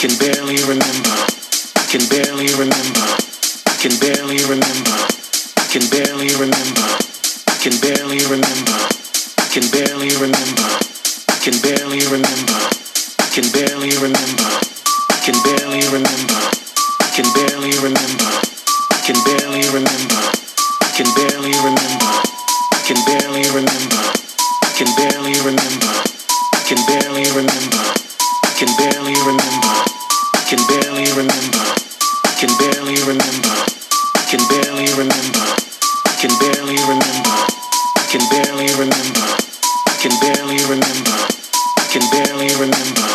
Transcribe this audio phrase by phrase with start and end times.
[0.00, 1.12] can barely remember.
[1.76, 3.04] I can barely remember.
[3.68, 4.96] I can barely remember.
[4.96, 6.88] I can barely remember.
[7.44, 8.80] I can barely remember.
[9.36, 10.68] I can barely remember.
[11.28, 12.60] I can barely remember.
[13.20, 14.48] I can barely remember.
[15.12, 16.48] I can barely remember.
[16.48, 18.32] I can barely remember.
[18.88, 20.24] I can barely remember.
[20.80, 22.40] I can barely remember.
[22.72, 24.00] I can barely remember.
[24.64, 25.92] I can barely remember.
[26.56, 28.09] I can barely remember.
[28.60, 29.72] I can barely remember
[30.36, 31.64] I can barely remember.
[32.26, 33.56] I can barely remember.
[34.16, 35.46] I can barely remember.
[36.04, 37.36] I can barely remember.
[37.96, 39.24] I can barely remember.
[39.88, 41.16] I can barely remember.
[41.78, 43.10] I can barely remember.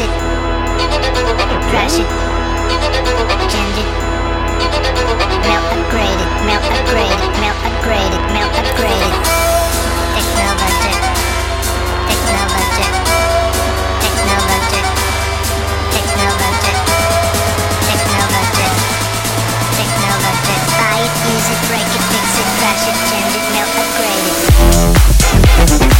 [0.00, 0.12] fix
[1.68, 2.08] crash it,
[3.52, 3.90] change it,
[5.44, 9.12] melt upgraded, melt upgraded, melt upgraded, melt upgraded.
[9.12, 9.24] it.
[10.16, 10.98] Technologic,
[12.08, 12.92] technologic,
[14.00, 14.84] technologic,
[15.92, 16.76] technologic,
[17.84, 18.72] technologic,
[19.76, 20.60] technologic.
[20.80, 23.89] Buy it, use it, break it, fix it, crash it, change it, melt upgraded.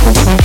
[0.03, 0.41] Música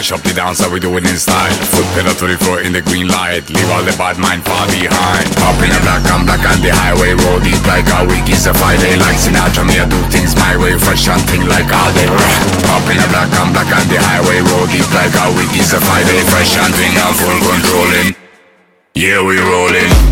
[0.00, 1.52] Mash up the dance, how we do it in style.
[1.76, 3.44] Foot pedal to the floor in the green light.
[3.52, 5.28] Leave all the bad mind far behind.
[5.44, 8.24] Up in the black, I'm black on the highway Roll deep like a week.
[8.32, 10.72] Is a Friday Like Sinatra, me I do things my way.
[10.80, 12.08] Fresh and thing like all day.
[12.72, 15.52] Up in the black, I'm black on the highway Roll deep like a week.
[15.52, 16.24] Is a Friday.
[16.32, 18.16] Fresh and thing, I'm full controlling.
[18.96, 20.09] Yeah, we rolling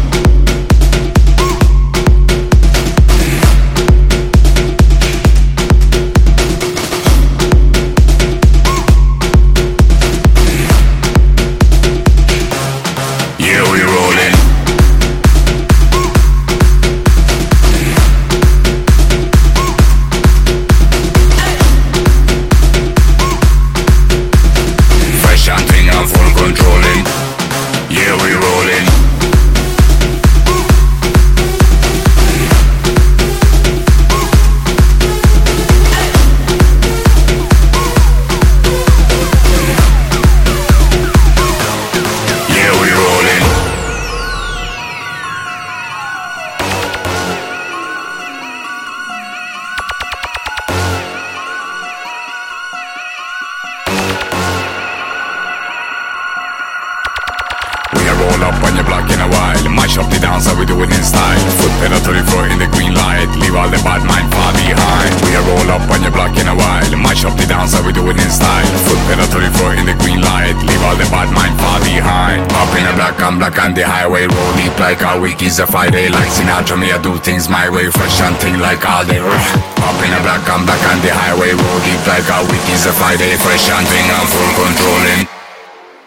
[73.39, 76.91] Black on the highway Roll deep like a week is a Friday Like Sinatra, me
[76.91, 79.23] I do things my way Fresh and thing like all day.
[79.23, 82.87] Up in a black, I'm black on the highway Roll deep like a week is
[82.87, 85.23] a Friday Fresh and thing, I'm full controlling.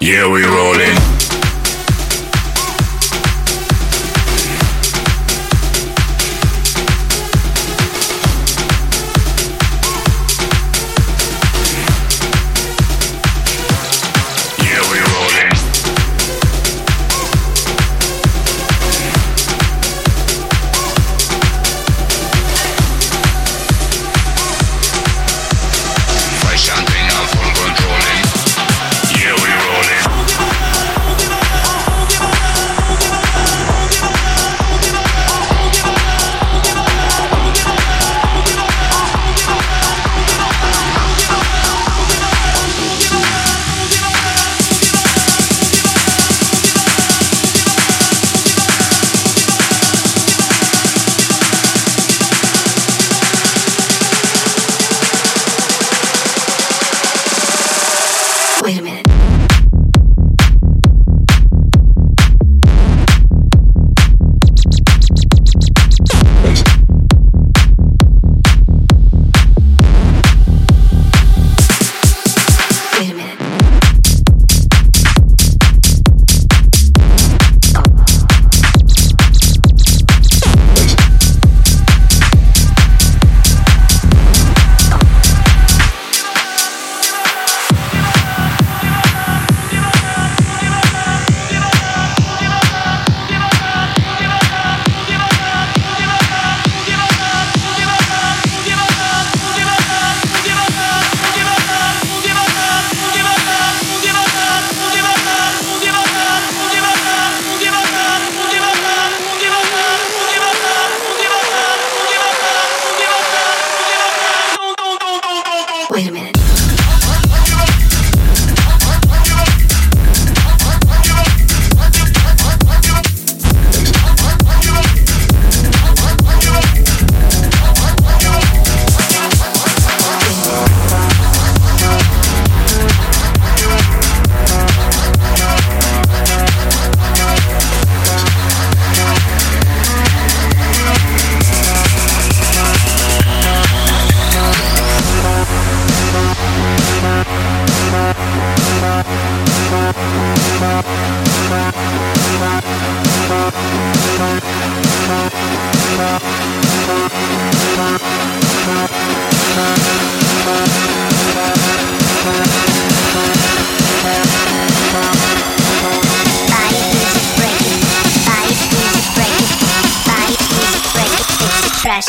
[0.04, 1.21] Yeah, we rolling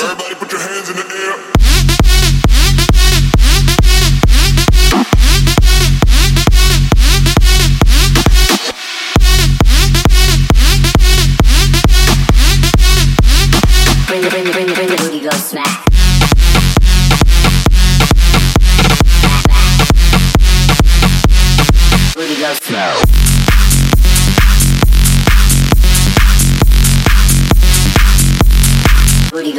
[0.02, 1.81] Everybody put your hands in the air.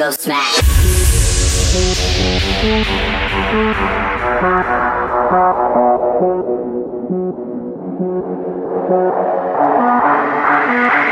[0.03, 0.59] go smash.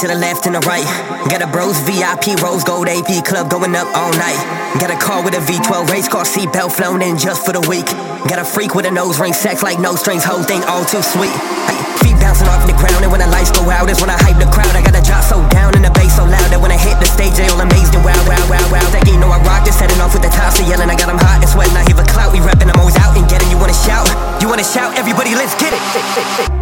[0.00, 0.88] to the left and the right.
[1.28, 4.40] Got a bros VIP rose gold AP club going up all night.
[4.80, 7.84] Got a car with a V12 race car seatbelt flown in just for the week.
[8.24, 11.04] Got a freak with a nose ring, sex like no strings, whole thing all too
[11.04, 11.32] sweet.
[12.00, 14.40] Feet bouncing off the ground, and when the lights go out, is when I hype
[14.40, 14.72] the crowd.
[14.72, 16.96] I got a drop so down and the bass so loud that when I hit
[16.96, 18.86] the stage, they all amazed and wow, wow, wow, wow.
[18.96, 20.88] That you know I rock this, setting off with the tops, so yelling.
[20.88, 21.76] I got them hot and sweating.
[21.76, 23.52] I hear a clout, we repping, I'm always out and getting.
[23.52, 24.08] You wanna shout?
[24.40, 24.96] You wanna shout?
[24.96, 26.59] Everybody, let's get it.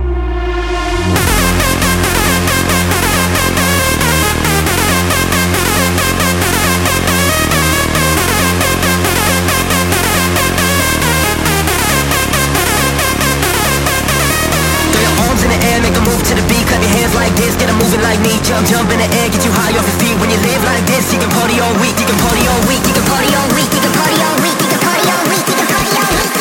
[17.19, 18.39] Like this, get them moving like me.
[18.47, 20.17] Jump, jump in the air, get you high off your feet.
[20.23, 22.83] When you live like this, you can party all week, you can party all week,
[22.87, 25.45] you can party all week, you can party all week, you can party all week,
[25.51, 26.35] you can party all week.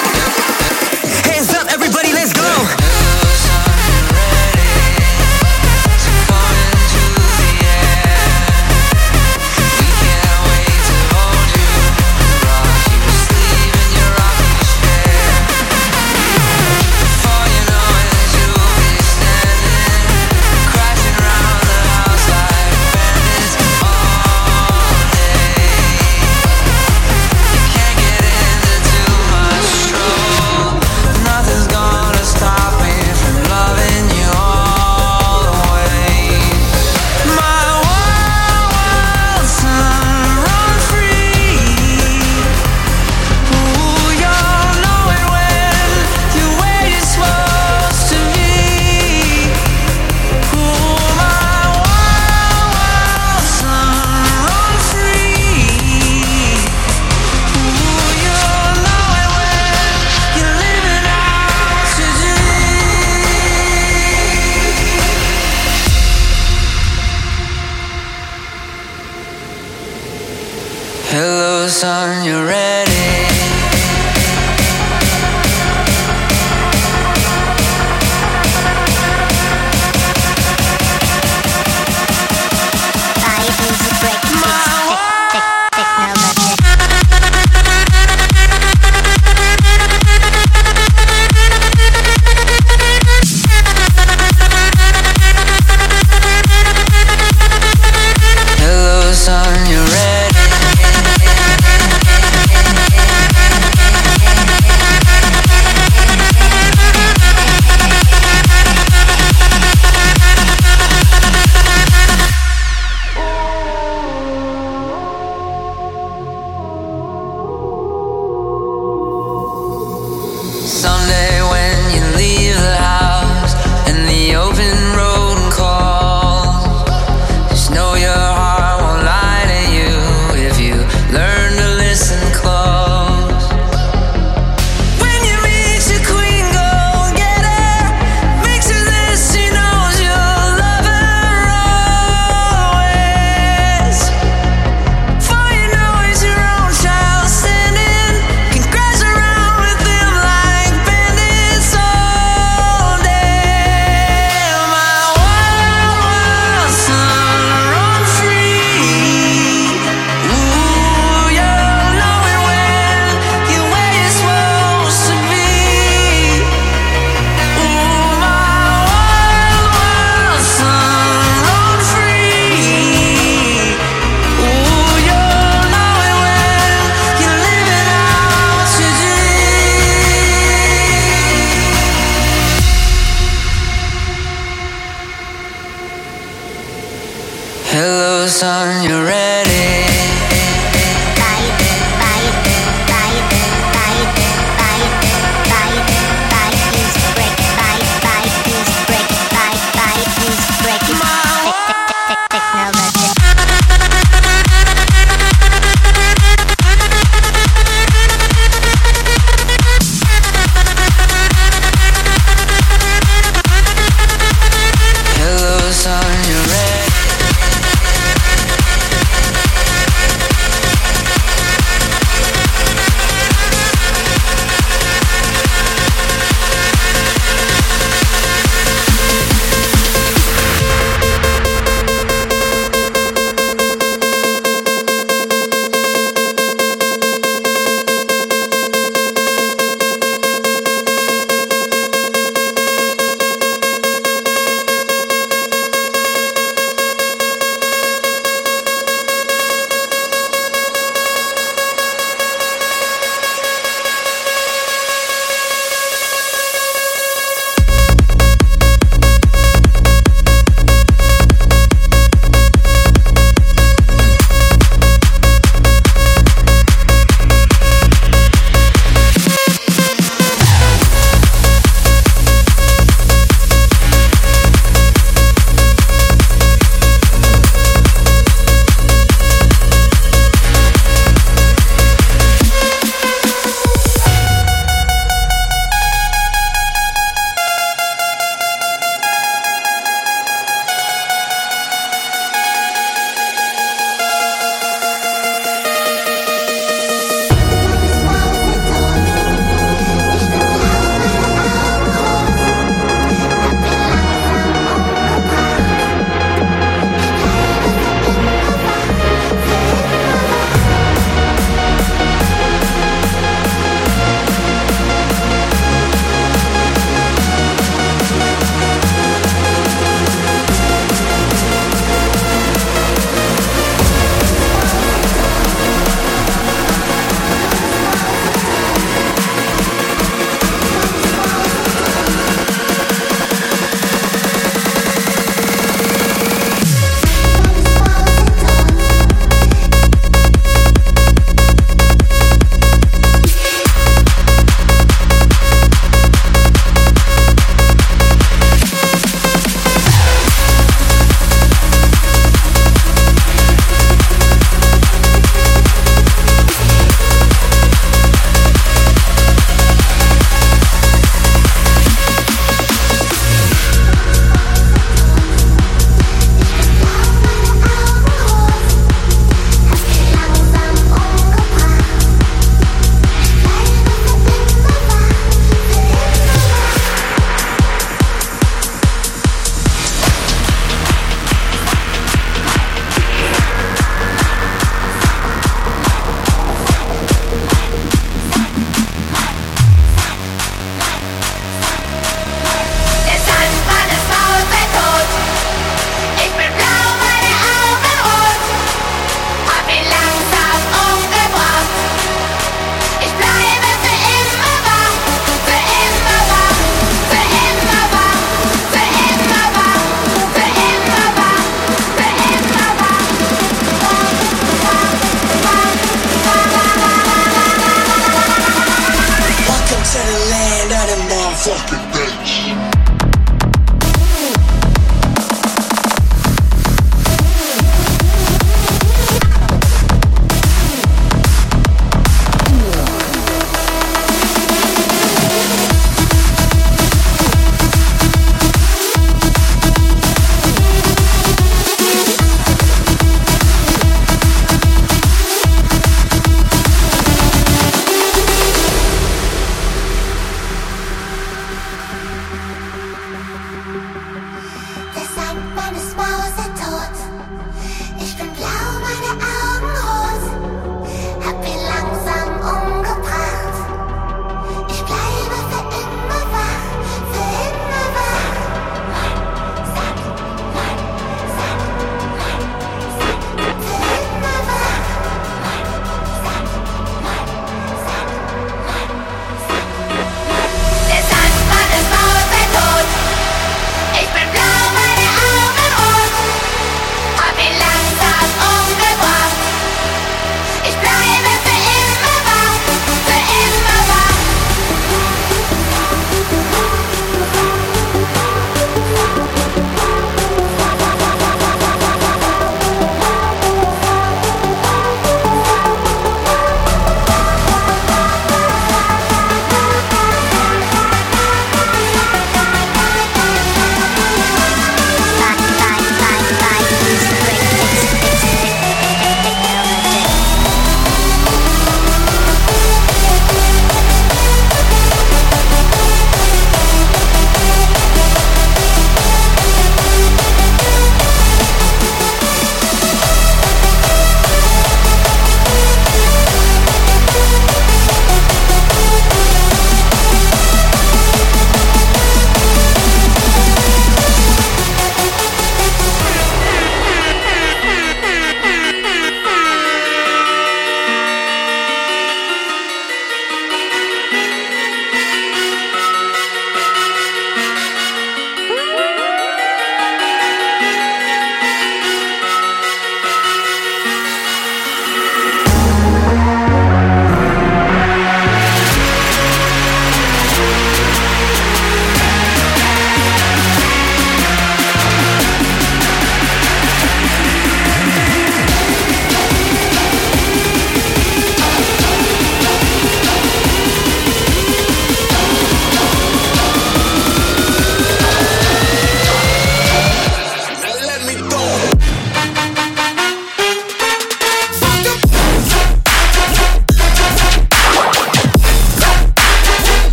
[1.26, 2.87] Hands up, everybody, let's go.